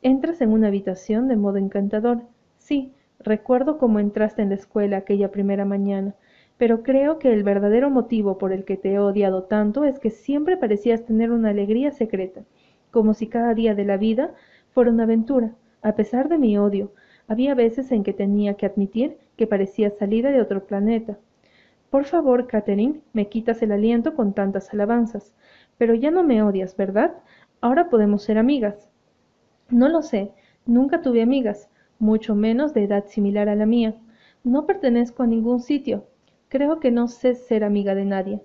Entras 0.00 0.40
en 0.40 0.50
una 0.50 0.68
habitación 0.68 1.28
de 1.28 1.36
modo 1.36 1.58
encantador. 1.58 2.22
Sí, 2.58 2.92
recuerdo 3.20 3.78
cómo 3.78 4.00
entraste 4.00 4.42
en 4.42 4.48
la 4.48 4.56
escuela 4.56 4.96
aquella 4.96 5.30
primera 5.30 5.64
mañana, 5.64 6.14
pero 6.58 6.82
creo 6.82 7.18
que 7.18 7.32
el 7.32 7.44
verdadero 7.44 7.90
motivo 7.90 8.38
por 8.38 8.52
el 8.52 8.64
que 8.64 8.76
te 8.76 8.92
he 8.92 8.98
odiado 8.98 9.44
tanto 9.44 9.84
es 9.84 9.98
que 9.98 10.10
siempre 10.10 10.56
parecías 10.56 11.04
tener 11.04 11.30
una 11.30 11.50
alegría 11.50 11.90
secreta, 11.92 12.42
como 12.90 13.14
si 13.14 13.26
cada 13.26 13.54
día 13.54 13.74
de 13.74 13.84
la 13.84 13.96
vida 13.96 14.34
fuera 14.70 14.90
una 14.90 15.04
aventura. 15.04 15.52
A 15.82 15.94
pesar 15.94 16.28
de 16.28 16.38
mi 16.38 16.56
odio, 16.58 16.92
había 17.28 17.54
veces 17.54 17.92
en 17.92 18.02
que 18.02 18.12
tenía 18.12 18.54
que 18.54 18.66
admitir 18.66 19.16
que 19.36 19.46
parecía 19.46 19.90
salida 19.90 20.30
de 20.30 20.40
otro 20.40 20.66
planeta. 20.66 21.18
Por 21.90 22.04
favor, 22.04 22.46
Catherine, 22.46 23.00
me 23.12 23.28
quitas 23.28 23.62
el 23.62 23.72
aliento 23.72 24.14
con 24.14 24.32
tantas 24.32 24.72
alabanzas. 24.72 25.34
Pero 25.78 25.94
ya 25.94 26.10
no 26.10 26.22
me 26.22 26.42
odias, 26.42 26.76
¿verdad? 26.76 27.14
Ahora 27.60 27.90
podemos 27.90 28.22
ser 28.22 28.38
amigas. 28.38 28.88
No 29.68 29.88
lo 29.88 30.02
sé, 30.02 30.32
nunca 30.66 31.02
tuve 31.02 31.22
amigas, 31.22 31.68
mucho 31.98 32.34
menos 32.34 32.74
de 32.74 32.84
edad 32.84 33.04
similar 33.06 33.48
a 33.48 33.54
la 33.54 33.66
mía. 33.66 33.94
No 34.42 34.66
pertenezco 34.66 35.22
a 35.22 35.26
ningún 35.26 35.60
sitio. 35.60 36.06
Creo 36.48 36.80
que 36.80 36.90
no 36.90 37.08
sé 37.08 37.34
ser 37.34 37.62
amiga 37.62 37.94
de 37.94 38.04
nadie. 38.04 38.40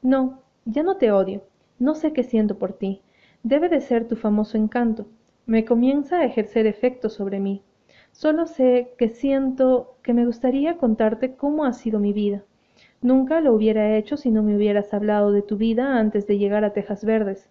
No, 0.00 0.42
ya 0.64 0.82
no 0.82 0.96
te 0.96 1.10
odio. 1.10 1.42
No 1.78 1.94
sé 1.94 2.12
qué 2.12 2.22
siento 2.22 2.58
por 2.58 2.74
ti. 2.74 3.02
Debe 3.42 3.68
de 3.68 3.80
ser 3.80 4.06
tu 4.06 4.14
famoso 4.14 4.56
encanto. 4.56 5.06
Me 5.44 5.64
comienza 5.64 6.20
a 6.20 6.24
ejercer 6.24 6.66
efecto 6.66 7.10
sobre 7.10 7.40
mí. 7.40 7.63
Solo 8.14 8.46
sé 8.46 8.92
que 8.96 9.08
siento 9.08 9.96
que 10.04 10.14
me 10.14 10.24
gustaría 10.24 10.78
contarte 10.78 11.34
cómo 11.34 11.64
ha 11.64 11.72
sido 11.72 11.98
mi 11.98 12.12
vida. 12.12 12.44
Nunca 13.02 13.40
lo 13.40 13.52
hubiera 13.52 13.96
hecho 13.96 14.16
si 14.16 14.30
no 14.30 14.44
me 14.44 14.54
hubieras 14.54 14.94
hablado 14.94 15.32
de 15.32 15.42
tu 15.42 15.56
vida 15.56 15.98
antes 15.98 16.28
de 16.28 16.38
llegar 16.38 16.64
a 16.64 16.72
Tejas 16.72 17.04
Verdes. 17.04 17.50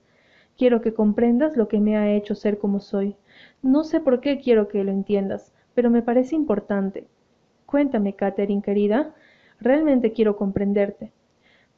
Quiero 0.58 0.80
que 0.80 0.94
comprendas 0.94 1.58
lo 1.58 1.68
que 1.68 1.82
me 1.82 1.98
ha 1.98 2.14
hecho 2.14 2.34
ser 2.34 2.60
como 2.60 2.80
soy. 2.80 3.18
No 3.62 3.84
sé 3.84 4.00
por 4.00 4.22
qué 4.22 4.40
quiero 4.40 4.70
que 4.70 4.86
lo 4.86 4.92
entiendas, 4.92 5.52
pero 5.74 5.90
me 5.90 6.02
parece 6.02 6.38
importante. 6.38 7.08
Cuéntame, 7.66 8.16
Catherine, 8.16 8.62
querida. 8.62 9.14
Realmente 9.60 10.14
quiero 10.14 10.38
comprenderte. 10.38 11.12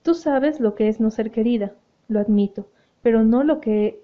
Tú 0.03 0.13
sabes 0.13 0.59
lo 0.59 0.75
que 0.75 0.89
es 0.89 0.99
no 0.99 1.09
ser 1.09 1.31
querida, 1.31 1.73
lo 2.07 2.19
admito, 2.19 2.69
pero 3.01 3.23
no 3.23 3.43
lo 3.43 3.61
que 3.61 3.99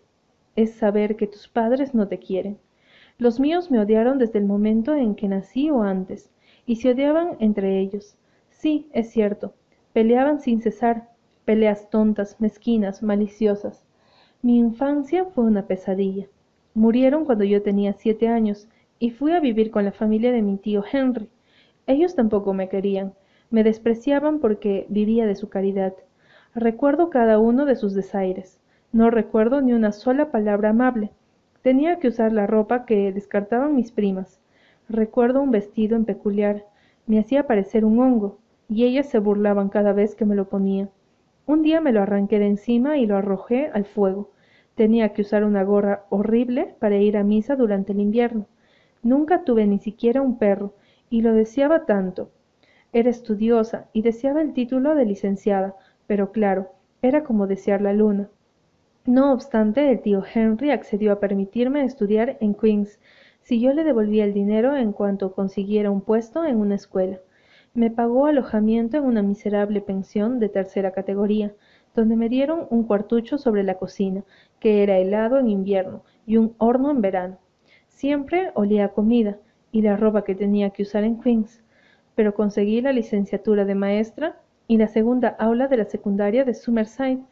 es 0.56 0.74
saber 0.74 1.18
que 1.18 1.28
tus 1.28 1.48
padres 1.48 1.94
no 1.94 2.08
te 2.08 2.18
quieren. 2.18 2.58
Los 3.18 3.40
míos 3.40 3.72
me 3.72 3.80
odiaron 3.80 4.18
desde 4.18 4.40
el 4.40 4.46
momento 4.46 4.96
en 4.96 5.16
que 5.16 5.28
nací 5.28 5.70
o 5.70 5.84
antes, 5.84 6.30
y 6.66 6.78
se 6.78 6.92
odiaban 6.92 7.38
entre 7.40 7.80
ellos. 7.80 8.16
Sí, 8.50 8.88
es 8.94 9.10
cierto, 9.12 9.54
peleaban 9.94 10.40
sin 10.40 10.62
cesar, 10.62 11.10
peleas 11.46 11.90
tontas, 11.90 12.40
mezquinas, 12.40 13.04
maliciosas. 13.04 13.86
Mi 14.42 14.58
infancia 14.58 15.26
fue 15.26 15.44
una 15.44 15.68
pesadilla. 15.68 16.28
Murieron 16.74 17.26
cuando 17.26 17.44
yo 17.44 17.62
tenía 17.62 17.94
siete 17.94 18.28
años, 18.28 18.68
y 19.00 19.10
fui 19.10 19.32
a 19.34 19.40
vivir 19.40 19.72
con 19.72 19.84
la 19.84 19.92
familia 19.92 20.32
de 20.32 20.42
mi 20.42 20.58
tío 20.58 20.84
Henry. 20.92 21.30
Ellos 21.88 22.16
tampoco 22.16 22.54
me 22.54 22.70
querían, 22.70 23.14
me 23.50 23.64
despreciaban 23.64 24.40
porque 24.40 24.86
vivía 24.90 25.26
de 25.26 25.36
su 25.36 25.50
caridad. 25.50 25.94
Recuerdo 26.56 27.10
cada 27.10 27.40
uno 27.40 27.66
de 27.66 27.76
sus 27.76 27.94
desaires. 27.94 28.60
No 28.92 29.10
recuerdo 29.10 29.62
ni 29.62 29.74
una 29.74 29.92
sola 29.92 30.32
palabra 30.32 30.70
amable. 30.70 31.12
Tenía 31.62 32.00
que 32.00 32.08
usar 32.08 32.34
la 32.34 32.48
ropa 32.48 32.86
que 32.86 33.12
descartaban 33.12 33.76
mis 33.76 33.92
primas. 33.92 34.40
Recuerdo 34.90 35.42
un 35.42 35.52
vestido 35.52 35.96
en 35.96 36.06
peculiar. 36.06 36.66
Me 37.06 37.20
hacía 37.20 37.46
parecer 37.46 37.86
un 37.86 38.00
hongo, 38.00 38.40
y 38.68 38.86
ellas 38.86 39.08
se 39.08 39.20
burlaban 39.20 39.70
cada 39.70 39.94
vez 39.94 40.16
que 40.16 40.26
me 40.26 40.36
lo 40.36 40.50
ponía. 40.50 40.90
Un 41.46 41.62
día 41.62 41.80
me 41.80 41.92
lo 41.92 42.02
arranqué 42.02 42.40
de 42.40 42.48
encima 42.48 42.98
y 42.98 43.06
lo 43.06 43.16
arrojé 43.16 43.70
al 43.74 43.86
fuego. 43.86 44.32
Tenía 44.74 45.14
que 45.14 45.22
usar 45.22 45.44
una 45.44 45.64
gorra 45.64 46.06
horrible 46.10 46.74
para 46.80 46.98
ir 46.98 47.16
a 47.16 47.24
misa 47.24 47.56
durante 47.56 47.92
el 47.92 48.00
invierno. 48.00 48.48
Nunca 49.04 49.44
tuve 49.44 49.68
ni 49.68 49.78
siquiera 49.78 50.22
un 50.22 50.40
perro, 50.40 50.74
y 51.10 51.22
lo 51.22 51.34
deseaba 51.34 51.86
tanto. 51.86 52.32
Era 52.94 53.10
estudiosa 53.10 53.88
y 53.94 54.02
deseaba 54.02 54.42
el 54.42 54.54
título 54.54 54.96
de 54.96 55.06
licenciada, 55.06 55.76
pero 56.08 56.32
claro, 56.32 56.72
era 57.02 57.24
como 57.24 57.46
desear 57.46 57.82
la 57.82 57.94
luna. 57.94 58.30
No 59.06 59.34
obstante, 59.34 59.90
el 59.90 60.00
tío 60.00 60.24
Henry 60.32 60.70
accedió 60.70 61.12
a 61.12 61.20
permitirme 61.20 61.84
estudiar 61.84 62.38
en 62.40 62.54
Queens 62.54 63.00
si 63.42 63.60
yo 63.60 63.74
le 63.74 63.84
devolvía 63.84 64.26
el 64.26 64.34
dinero 64.34 64.78
en 64.78 64.92
cuanto 64.92 65.34
consiguiera 65.34 65.90
un 65.90 66.02
puesto 66.02 66.46
en 66.46 66.58
una 66.58 66.76
escuela. 66.76 67.20
Me 67.74 67.90
pagó 67.90 68.28
alojamiento 68.28 68.98
en 68.98 69.06
una 69.06 69.24
miserable 69.24 69.82
pensión 69.82 70.40
de 70.40 70.50
tercera 70.50 70.92
categoría, 70.92 71.52
donde 71.96 72.16
me 72.16 72.30
dieron 72.30 72.68
un 72.70 72.84
cuartucho 72.84 73.40
sobre 73.40 73.64
la 73.64 73.74
cocina, 73.74 74.24
que 74.60 74.84
era 74.84 75.00
helado 75.00 75.40
en 75.40 75.50
invierno, 75.50 76.04
y 76.28 76.38
un 76.38 76.54
horno 76.60 76.92
en 76.92 77.02
verano. 77.02 77.38
Siempre 77.88 78.52
olía 78.54 78.86
a 78.86 78.90
comida, 78.90 79.40
y 79.72 79.82
la 79.82 79.98
ropa 79.98 80.24
que 80.24 80.36
tenía 80.36 80.70
que 80.70 80.84
usar 80.84 81.04
en 81.06 81.20
Queens, 81.20 81.64
pero 82.14 82.36
conseguí 82.36 82.82
la 82.82 82.92
licenciatura 82.92 83.66
de 83.66 83.74
maestra 83.74 84.40
y 84.68 84.78
la 84.78 84.88
segunda 84.88 85.30
aula 85.40 85.68
de 85.68 85.78
la 85.78 85.86
secundaria 85.86 86.46
de 86.46 86.54
Summerside, 86.54 87.24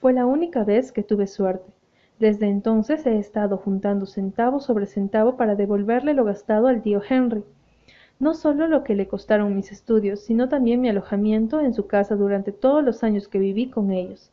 fue 0.00 0.12
la 0.12 0.26
única 0.26 0.62
vez 0.62 0.92
que 0.92 1.02
tuve 1.02 1.26
suerte. 1.26 1.72
Desde 2.20 2.48
entonces 2.48 3.04
he 3.04 3.18
estado 3.18 3.56
juntando 3.56 4.06
centavo 4.06 4.60
sobre 4.60 4.86
centavo 4.86 5.36
para 5.36 5.56
devolverle 5.56 6.14
lo 6.14 6.24
gastado 6.24 6.68
al 6.68 6.82
tío 6.82 7.02
Henry. 7.08 7.42
No 8.20 8.34
solo 8.34 8.68
lo 8.68 8.84
que 8.84 8.94
le 8.94 9.08
costaron 9.08 9.56
mis 9.56 9.72
estudios, 9.72 10.20
sino 10.20 10.48
también 10.48 10.80
mi 10.80 10.88
alojamiento 10.88 11.60
en 11.60 11.74
su 11.74 11.88
casa 11.88 12.14
durante 12.14 12.52
todos 12.52 12.84
los 12.84 13.02
años 13.02 13.26
que 13.26 13.40
viví 13.40 13.70
con 13.70 13.90
ellos. 13.90 14.30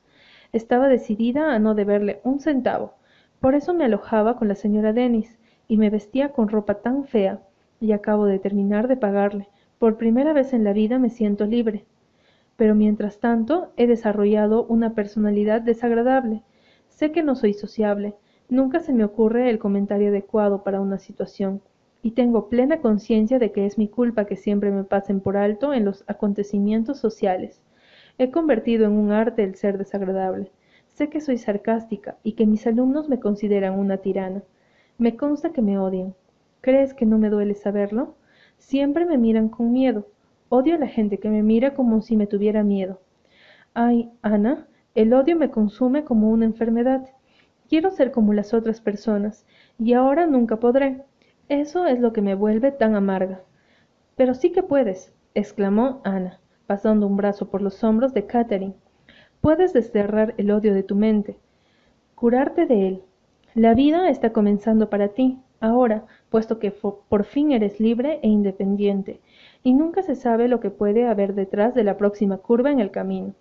Estaba 0.54 0.88
decidida 0.88 1.54
a 1.54 1.60
no 1.60 1.74
deberle 1.74 2.22
un 2.24 2.40
centavo. 2.40 2.94
Por 3.40 3.56
eso 3.56 3.74
me 3.74 3.86
alojaba 3.86 4.38
con 4.38 4.48
la 4.48 4.56
señora 4.56 4.94
Dennis 4.94 5.40
y 5.68 5.78
me 5.78 5.90
vestía 5.90 6.30
con 6.30 6.48
ropa 6.48 6.76
tan 6.76 7.06
fea. 7.06 7.40
Y 7.80 7.92
acabo 7.92 8.26
de 8.26 8.38
terminar 8.38 8.88
de 8.88 8.98
pagarle. 8.98 9.48
Por 9.80 9.98
primera 9.98 10.32
vez 10.32 10.54
en 10.54 10.64
la 10.64 10.74
vida 10.74 11.00
me 11.00 11.10
siento 11.10 11.46
libre 11.46 11.86
pero 12.58 12.76
mientras 12.76 13.20
tanto 13.20 13.72
he 13.78 13.88
desarrollado 13.88 14.66
una 14.66 14.94
personalidad 14.94 15.62
desagradable. 15.62 16.44
Sé 16.90 17.12
que 17.12 17.24
no 17.24 17.36
soy 17.36 17.54
sociable, 17.54 18.16
nunca 18.50 18.80
se 18.80 18.94
me 18.94 19.04
ocurre 19.04 19.50
el 19.50 19.60
comentario 19.60 20.10
adecuado 20.10 20.64
para 20.64 20.80
una 20.80 20.98
situación, 20.98 21.62
y 22.02 22.12
tengo 22.12 22.50
plena 22.50 22.82
conciencia 22.82 23.40
de 23.40 23.52
que 23.52 23.66
es 23.66 23.78
mi 23.78 23.88
culpa 23.88 24.26
que 24.26 24.36
siempre 24.36 24.72
me 24.72 24.84
pasen 24.84 25.20
por 25.20 25.38
alto 25.38 25.74
en 25.74 25.86
los 25.86 26.04
acontecimientos 26.08 27.00
sociales. 27.00 27.62
He 28.18 28.32
convertido 28.32 28.86
en 28.86 28.94
un 28.94 29.12
arte 29.12 29.44
el 29.44 29.56
ser 29.56 29.78
desagradable. 29.78 30.52
Sé 30.94 31.10
que 31.10 31.20
soy 31.20 31.38
sarcástica 31.38 32.18
y 32.24 32.34
que 32.34 32.46
mis 32.46 32.66
alumnos 32.68 33.10
me 33.10 33.20
consideran 33.20 33.78
una 33.78 33.98
tirana. 33.98 34.44
Me 34.98 35.18
consta 35.18 35.52
que 35.52 35.62
me 35.62 35.78
odian. 35.78 36.14
¿Crees 36.62 36.94
que 36.94 37.06
no 37.06 37.18
me 37.18 37.30
duele 37.30 37.56
saberlo? 37.56 38.16
Siempre 38.58 39.06
me 39.06 39.18
miran 39.18 39.50
con 39.50 39.74
miedo, 39.74 40.08
Odio 40.50 40.76
a 40.76 40.78
la 40.78 40.88
gente 40.88 41.18
que 41.18 41.30
me 41.30 41.42
mira 41.42 41.74
como 41.74 42.02
si 42.02 42.16
me 42.16 42.28
tuviera 42.28 42.64
miedo. 42.64 43.02
Ay, 43.74 44.12
Ana, 44.22 44.68
el 44.94 45.14
odio 45.14 45.36
me 45.36 45.52
consume 45.52 46.04
como 46.04 46.30
una 46.30 46.46
enfermedad. 46.46 47.10
Quiero 47.68 47.90
ser 47.92 48.12
como 48.12 48.34
las 48.34 48.54
otras 48.54 48.80
personas, 48.80 49.46
y 49.80 49.94
ahora 49.94 50.28
nunca 50.28 50.58
podré. 50.58 51.04
Eso 51.50 51.86
es 51.86 52.00
lo 52.00 52.14
que 52.14 52.22
me 52.22 52.36
vuelve 52.36 52.72
tan 52.72 52.96
amarga. 52.96 53.42
Pero 54.16 54.34
sí 54.34 54.52
que 54.52 54.64
puedes, 54.64 55.14
exclamó 55.34 56.02
Ana, 56.04 56.40
pasando 56.68 57.08
un 57.08 57.18
brazo 57.18 57.50
por 57.50 57.62
los 57.62 57.84
hombros 57.84 58.14
de 58.14 58.26
Catherine. 58.26 58.76
Puedes 59.42 59.74
desterrar 59.74 60.34
el 60.38 60.52
odio 60.52 60.74
de 60.74 60.84
tu 60.84 60.96
mente, 60.96 61.38
curarte 62.16 62.66
de 62.66 62.88
él. 62.88 63.04
La 63.54 63.74
vida 63.74 64.10
está 64.10 64.32
comenzando 64.32 64.90
para 64.90 65.10
ti, 65.10 65.40
ahora, 65.60 66.06
puesto 66.30 66.60
que 66.60 66.72
por 66.72 67.24
fin 67.26 67.52
eres 67.52 67.80
libre 67.80 68.20
e 68.22 68.28
independiente, 68.28 69.20
y 69.66 69.74
nunca 69.74 70.04
se 70.04 70.14
sabe 70.14 70.48
lo 70.48 70.60
que 70.60 70.70
puede 70.70 71.08
haber 71.08 71.34
detrás 71.34 71.74
de 71.74 71.84
la 71.84 71.98
próxima 71.98 72.38
curva 72.38 72.70
en 72.70 72.80
el 72.80 72.92
camino. 72.92 73.34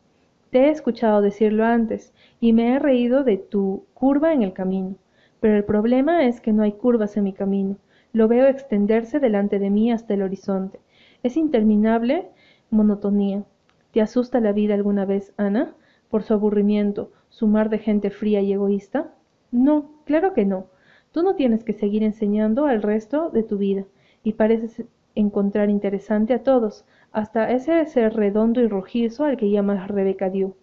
Te 0.49 0.61
he 0.61 0.71
escuchado 0.71 1.21
decirlo 1.21 1.67
antes, 1.67 2.15
y 2.41 2.55
me 2.55 2.75
he 2.75 2.79
reído 2.79 3.25
de 3.25 3.37
tu 3.37 3.85
curva 3.93 4.33
en 4.33 4.43
el 4.43 4.55
camino, 4.55 4.95
pero 5.41 5.55
el 5.55 5.65
problema 5.65 6.25
es 6.25 6.41
que 6.41 6.55
no 6.55 6.63
hay 6.63 6.73
curvas 6.73 7.19
en 7.19 7.25
mi 7.25 7.35
camino, 7.35 7.77
lo 8.15 8.27
veo 8.27 8.47
extenderse 8.47 9.21
delante 9.21 9.59
de 9.59 9.69
mí 9.69 9.93
hasta 9.93 10.15
el 10.15 10.23
horizonte. 10.23 10.81
Es 11.23 11.37
interminable 11.37 12.31
monotonía. 12.71 13.45
¿Te 13.93 14.01
asusta 14.01 14.41
la 14.41 14.53
vida 14.53 14.73
alguna 14.73 15.05
vez, 15.05 15.35
Ana? 15.37 15.75
¿Por 16.09 16.23
su 16.23 16.33
aburrimiento, 16.33 17.13
su 17.29 17.49
mar 17.49 17.69
de 17.69 17.81
gente 17.81 18.09
fría 18.09 18.41
y 18.41 18.55
egoísta? 18.55 19.13
No, 19.51 19.91
claro 20.07 20.33
que 20.33 20.47
no. 20.47 20.69
Tú 21.13 21.23
no 21.23 21.35
tienes 21.35 21.65
que 21.65 21.75
seguir 21.75 22.03
enseñando 22.03 22.65
al 22.65 22.81
resto 22.81 23.29
de 23.29 23.43
tu 23.43 23.59
vida, 23.59 23.85
y 24.23 24.33
pareces 24.33 24.87
encontrar 25.15 25.71
interesante 25.71 26.35
a 26.35 26.43
todos, 26.43 26.85
hasta 27.13 27.51
ese 27.51 27.85
ser 27.87 28.15
redondo 28.15 28.61
y 28.61 28.69
rojizo 28.69 29.25
al 29.25 29.37
que 29.37 29.51
llamas 29.51 29.89
Rebeca 29.89 30.31
Dew. 30.31 30.55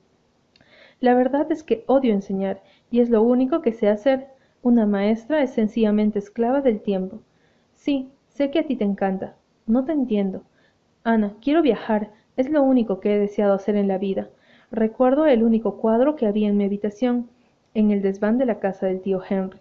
La 1.00 1.14
verdad 1.16 1.52
es 1.52 1.64
que 1.64 1.84
odio 1.88 2.14
enseñar, 2.14 2.62
y 2.90 3.00
es 3.00 3.10
lo 3.10 3.22
único 3.22 3.62
que 3.62 3.72
sé 3.72 3.88
hacer. 3.88 4.28
Una 4.62 4.86
maestra 4.86 5.42
es 5.42 5.52
sencillamente 5.52 6.20
esclava 6.20 6.62
del 6.62 6.82
tiempo. 6.82 7.22
Sí, 7.74 8.10
sé 8.28 8.52
que 8.52 8.60
a 8.60 8.68
ti 8.68 8.76
te 8.76 8.84
encanta. 8.84 9.36
No 9.66 9.86
te 9.86 9.94
entiendo. 9.94 10.44
Ana, 11.04 11.36
quiero 11.42 11.62
viajar. 11.62 12.12
Es 12.38 12.50
lo 12.50 12.62
único 12.62 13.00
que 13.00 13.16
he 13.16 13.20
deseado 13.20 13.54
hacer 13.54 13.76
en 13.76 13.88
la 13.88 13.98
vida. 13.98 14.30
Recuerdo 14.70 15.26
el 15.26 15.44
único 15.44 15.78
cuadro 15.78 16.16
que 16.16 16.28
había 16.28 16.50
en 16.50 16.58
mi 16.58 16.66
habitación, 16.66 17.30
en 17.74 17.92
el 17.92 18.02
desván 18.02 18.38
de 18.38 18.46
la 18.46 18.60
casa 18.60 18.86
del 18.86 19.02
tío 19.02 19.22
Henry 19.28 19.60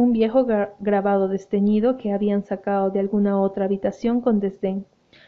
un 0.00 0.12
viejo 0.12 0.46
grabado 0.80 1.28
desteñido 1.28 1.96
que 1.96 2.12
habían 2.12 2.42
sacado 2.42 2.90
de 2.90 3.00
alguna 3.00 3.40
otra 3.40 3.66
habitación 3.66 4.20
con 4.20 4.40
desdén. 4.40 4.86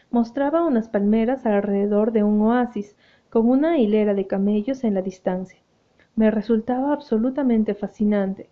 Mostraba 0.09 0.65
unas 0.65 0.89
palmeras 0.89 1.45
alrededor 1.45 2.11
de 2.11 2.23
un 2.23 2.41
oasis, 2.41 2.95
con 3.29 3.47
una 3.49 3.77
hilera 3.77 4.13
de 4.13 4.27
camellos 4.27 4.83
en 4.83 4.95
la 4.95 5.01
distancia. 5.01 5.59
Me 6.15 6.31
resultaba 6.31 6.91
absolutamente 6.93 7.73
fascinante. 7.73 8.49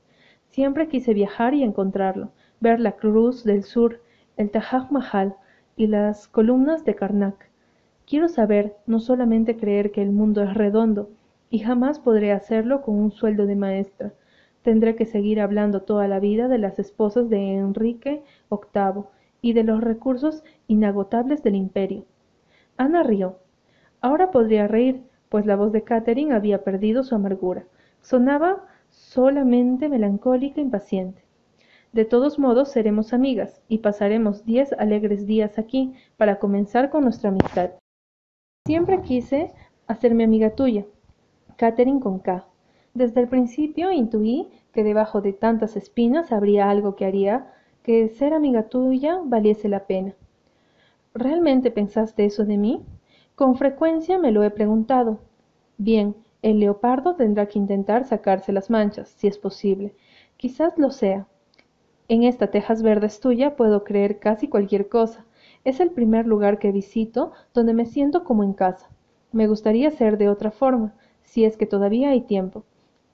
Siempre 0.49 0.87
quise 0.87 1.13
viajar 1.13 1.53
y 1.53 1.63
encontrarlo, 1.63 2.31
ver 2.59 2.79
la 2.79 2.93
Cruz 2.93 3.43
del 3.43 3.63
Sur, 3.63 4.01
el 4.37 4.51
Taj 4.51 4.91
Mahal 4.91 5.35
y 5.75 5.87
las 5.87 6.27
columnas 6.27 6.85
de 6.85 6.95
Karnak. 6.95 7.49
Quiero 8.05 8.27
saber, 8.27 8.75
no 8.85 8.99
solamente 8.99 9.57
creer 9.57 9.91
que 9.91 10.01
el 10.01 10.11
mundo 10.11 10.43
es 10.43 10.53
redondo, 10.53 11.09
y 11.49 11.59
jamás 11.59 11.99
podré 11.99 12.31
hacerlo 12.31 12.81
con 12.81 12.95
un 12.95 13.11
sueldo 13.11 13.45
de 13.45 13.55
maestra. 13.55 14.13
Tendré 14.63 14.95
que 14.95 15.05
seguir 15.05 15.39
hablando 15.39 15.81
toda 15.81 16.07
la 16.07 16.19
vida 16.19 16.47
de 16.47 16.57
las 16.57 16.77
esposas 16.77 17.29
de 17.29 17.55
Enrique 17.55 18.23
VIII 18.49 19.05
y 19.41 19.53
de 19.53 19.63
los 19.63 19.81
recursos 19.81 20.43
inagotables 20.67 21.41
del 21.43 21.55
imperio. 21.55 22.05
Ana 22.77 23.03
rió. 23.03 23.37
Ahora 24.01 24.31
podría 24.31 24.67
reír, 24.67 25.03
pues 25.29 25.45
la 25.45 25.55
voz 25.55 25.71
de 25.71 25.83
Catherine 25.83 26.33
había 26.33 26.63
perdido 26.63 27.03
su 27.03 27.15
amargura. 27.15 27.65
Sonaba 28.01 28.65
solamente 28.89 29.89
melancólica 29.89 30.59
e 30.59 30.63
impaciente. 30.63 31.23
De 31.93 32.05
todos 32.05 32.39
modos 32.39 32.71
seremos 32.71 33.13
amigas 33.13 33.61
y 33.67 33.79
pasaremos 33.79 34.45
diez 34.45 34.73
alegres 34.73 35.25
días 35.25 35.57
aquí 35.59 35.93
para 36.17 36.39
comenzar 36.39 36.89
con 36.89 37.03
nuestra 37.03 37.29
amistad. 37.29 37.71
Siempre 38.65 39.01
quise 39.01 39.53
hacerme 39.87 40.23
amiga 40.23 40.55
tuya. 40.55 40.85
Catherine 41.57 41.99
con 41.99 42.19
K. 42.19 42.45
Desde 42.93 43.21
el 43.21 43.29
principio 43.29 43.91
intuí 43.91 44.49
que 44.73 44.83
debajo 44.83 45.21
de 45.21 45.31
tantas 45.31 45.77
espinas 45.77 46.33
habría 46.33 46.69
algo 46.69 46.95
que 46.95 47.05
haría 47.05 47.53
que 47.83 48.09
ser 48.09 48.33
amiga 48.33 48.63
tuya 48.63 49.21
valiese 49.23 49.69
la 49.69 49.87
pena. 49.87 50.13
¿Realmente 51.13 51.71
pensaste 51.71 52.25
eso 52.25 52.43
de 52.43 52.57
mí? 52.57 52.81
Con 53.35 53.55
frecuencia 53.55 54.19
me 54.19 54.31
lo 54.31 54.43
he 54.43 54.49
preguntado. 54.49 55.19
Bien, 55.77 56.15
el 56.41 56.59
leopardo 56.59 57.15
tendrá 57.15 57.45
que 57.47 57.59
intentar 57.59 58.05
sacarse 58.05 58.51
las 58.51 58.69
manchas, 58.69 59.09
si 59.09 59.27
es 59.27 59.37
posible. 59.37 59.95
Quizás 60.35 60.77
lo 60.77 60.91
sea. 60.91 61.27
En 62.09 62.23
esta 62.23 62.47
Tejas 62.47 62.83
Verdes 62.83 63.19
tuya 63.19 63.55
puedo 63.55 63.85
creer 63.85 64.19
casi 64.19 64.49
cualquier 64.49 64.89
cosa. 64.89 65.25
Es 65.63 65.79
el 65.79 65.91
primer 65.91 66.27
lugar 66.27 66.59
que 66.59 66.71
visito 66.71 67.31
donde 67.53 67.73
me 67.73 67.85
siento 67.85 68.25
como 68.25 68.43
en 68.43 68.53
casa. 68.53 68.89
Me 69.31 69.47
gustaría 69.47 69.91
ser 69.91 70.17
de 70.17 70.27
otra 70.27 70.51
forma, 70.51 70.93
si 71.23 71.45
es 71.45 71.55
que 71.55 71.65
todavía 71.65 72.09
hay 72.09 72.21
tiempo. 72.21 72.65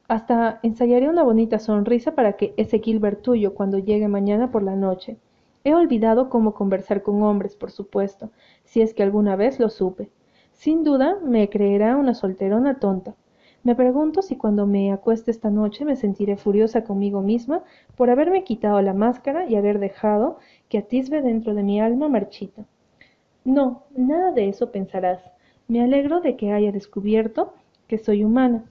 Hasta 0.08 0.60
ensayaré 0.64 1.10
una 1.10 1.24
bonita 1.24 1.60
sonrisa 1.60 2.16
para 2.16 2.34
que 2.34 2.54
ese 2.56 2.80
Gilbert 2.80 3.22
tuyo 3.22 3.54
cuando 3.54 3.78
llegue 3.78 4.08
mañana 4.08 4.52
por 4.52 4.64
la 4.64 4.76
noche. 4.76 5.18
He 5.66 5.74
olvidado 5.76 6.30
cómo 6.30 6.54
conversar 6.54 7.04
con 7.04 7.22
hombres, 7.24 7.58
por 7.58 7.72
supuesto, 7.72 8.30
si 8.64 8.82
es 8.82 8.94
que 8.94 9.04
alguna 9.04 9.36
vez 9.36 9.60
lo 9.60 9.70
supe. 9.70 10.10
Sin 10.54 10.86
duda 10.86 11.18
me 11.22 11.50
creerá 11.50 11.98
una 11.98 12.14
solterona 12.14 12.80
tonta. 12.80 13.16
Me 13.64 13.76
pregunto 13.76 14.22
si 14.22 14.38
cuando 14.38 14.66
me 14.66 14.94
acueste 14.94 15.30
esta 15.30 15.50
noche 15.50 15.84
me 15.84 15.98
sentiré 15.98 16.38
furiosa 16.38 16.86
conmigo 16.86 17.22
misma 17.22 17.64
por 17.98 18.10
haberme 18.10 18.46
quitado 18.46 18.82
la 18.82 18.94
máscara 18.94 19.46
y 19.46 19.58
haber 19.58 19.78
dejado 19.78 20.38
que 20.70 20.78
atisbe 20.78 21.22
dentro 21.22 21.54
de 21.54 21.64
mi 21.64 21.82
alma 21.82 22.08
marchita. 22.08 22.64
No, 23.44 23.84
nada 23.94 24.32
de 24.32 24.48
eso 24.48 24.72
pensarás. 24.72 25.20
Me 25.68 25.82
alegro 25.84 26.22
de 26.22 26.38
que 26.38 26.54
haya 26.54 26.72
descubierto 26.72 27.54
que 27.88 27.98
soy 27.98 28.24
humana. 28.24 28.64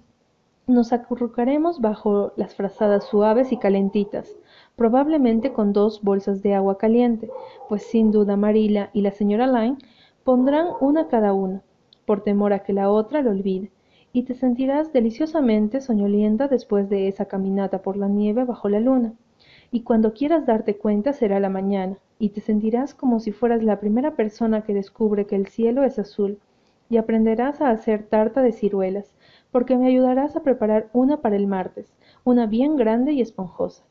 Nos 0.68 0.92
acurrucaremos 0.92 1.80
bajo 1.80 2.32
las 2.34 2.56
frazadas 2.56 3.04
suaves 3.04 3.52
y 3.52 3.56
calentitas, 3.56 4.34
probablemente 4.74 5.52
con 5.52 5.72
dos 5.72 6.02
bolsas 6.02 6.42
de 6.42 6.54
agua 6.54 6.76
caliente, 6.76 7.30
pues 7.68 7.84
sin 7.84 8.10
duda 8.10 8.36
Marila 8.36 8.90
y 8.92 9.02
la 9.02 9.12
señora 9.12 9.46
Lyne 9.46 9.78
pondrán 10.24 10.66
una 10.80 11.06
cada 11.06 11.32
una, 11.34 11.62
por 12.04 12.24
temor 12.24 12.52
a 12.52 12.64
que 12.64 12.72
la 12.72 12.90
otra 12.90 13.22
lo 13.22 13.30
olvide, 13.30 13.70
y 14.12 14.24
te 14.24 14.34
sentirás 14.34 14.92
deliciosamente 14.92 15.80
soñolienta 15.80 16.48
después 16.48 16.88
de 16.88 17.06
esa 17.06 17.26
caminata 17.26 17.80
por 17.80 17.96
la 17.96 18.08
nieve 18.08 18.42
bajo 18.42 18.68
la 18.68 18.80
luna. 18.80 19.12
Y 19.70 19.82
cuando 19.82 20.14
quieras 20.14 20.46
darte 20.46 20.78
cuenta 20.78 21.12
será 21.12 21.38
la 21.38 21.48
mañana, 21.48 21.96
y 22.18 22.30
te 22.30 22.40
sentirás 22.40 22.92
como 22.92 23.20
si 23.20 23.30
fueras 23.30 23.62
la 23.62 23.78
primera 23.78 24.16
persona 24.16 24.62
que 24.62 24.74
descubre 24.74 25.26
que 25.26 25.36
el 25.36 25.46
cielo 25.46 25.84
es 25.84 26.00
azul, 26.00 26.40
y 26.88 26.96
aprenderás 26.96 27.60
a 27.60 27.70
hacer 27.70 28.04
tarta 28.04 28.42
de 28.42 28.52
ciruelas, 28.52 29.14
porque 29.50 29.76
me 29.76 29.86
ayudarás 29.86 30.36
a 30.36 30.42
preparar 30.42 30.88
una 30.92 31.20
para 31.20 31.36
el 31.36 31.46
martes, 31.46 31.94
una 32.24 32.46
bien 32.46 32.76
grande 32.76 33.12
y 33.12 33.20
esponjosa. 33.20 33.84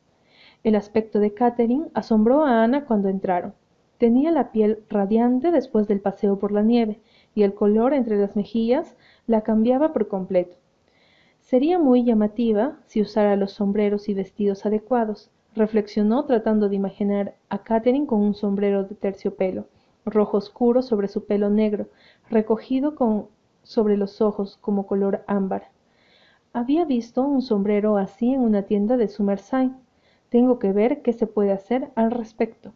El 0.64 0.74
aspecto 0.74 1.20
de 1.20 1.34
Catherine 1.34 1.88
asombró 1.94 2.44
a 2.44 2.62
Ana 2.62 2.84
cuando 2.84 3.08
entraron. 3.08 3.54
Tenía 3.98 4.30
la 4.30 4.52
piel 4.52 4.82
radiante 4.88 5.50
después 5.50 5.88
del 5.88 6.00
paseo 6.00 6.38
por 6.38 6.52
la 6.52 6.62
nieve, 6.62 7.00
y 7.34 7.42
el 7.42 7.54
color 7.54 7.94
entre 7.94 8.16
las 8.16 8.36
mejillas 8.36 8.96
la 9.26 9.42
cambiaba 9.42 9.92
por 9.92 10.08
completo. 10.08 10.56
Sería 11.40 11.78
muy 11.78 12.02
llamativa 12.02 12.78
si 12.86 13.00
usara 13.00 13.36
los 13.36 13.52
sombreros 13.52 14.08
y 14.08 14.14
vestidos 14.14 14.66
adecuados, 14.66 15.30
reflexionó 15.54 16.24
tratando 16.24 16.68
de 16.68 16.76
imaginar 16.76 17.34
a 17.48 17.62
Catherine 17.62 18.06
con 18.06 18.20
un 18.20 18.34
sombrero 18.34 18.84
de 18.84 18.94
terciopelo, 18.94 19.66
rojo 20.06 20.38
oscuro 20.38 20.80
sobre 20.80 21.08
su 21.08 21.26
pelo 21.26 21.50
negro, 21.50 21.88
recogido 22.30 22.94
con, 22.94 23.26
sobre 23.62 23.96
los 23.96 24.20
ojos 24.20 24.56
como 24.60 24.86
color 24.86 25.24
ámbar. 25.26 25.70
Había 26.52 26.86
visto 26.86 27.22
un 27.22 27.42
sombrero 27.42 27.98
así 27.98 28.32
en 28.32 28.40
una 28.40 28.62
tienda 28.62 28.96
de 28.96 29.08
Summerside, 29.08 29.72
tengo 30.30 30.58
que 30.58 30.72
ver 30.72 31.02
qué 31.02 31.12
se 31.12 31.26
puede 31.26 31.52
hacer 31.52 31.90
al 31.96 32.10
respecto. 32.10 32.72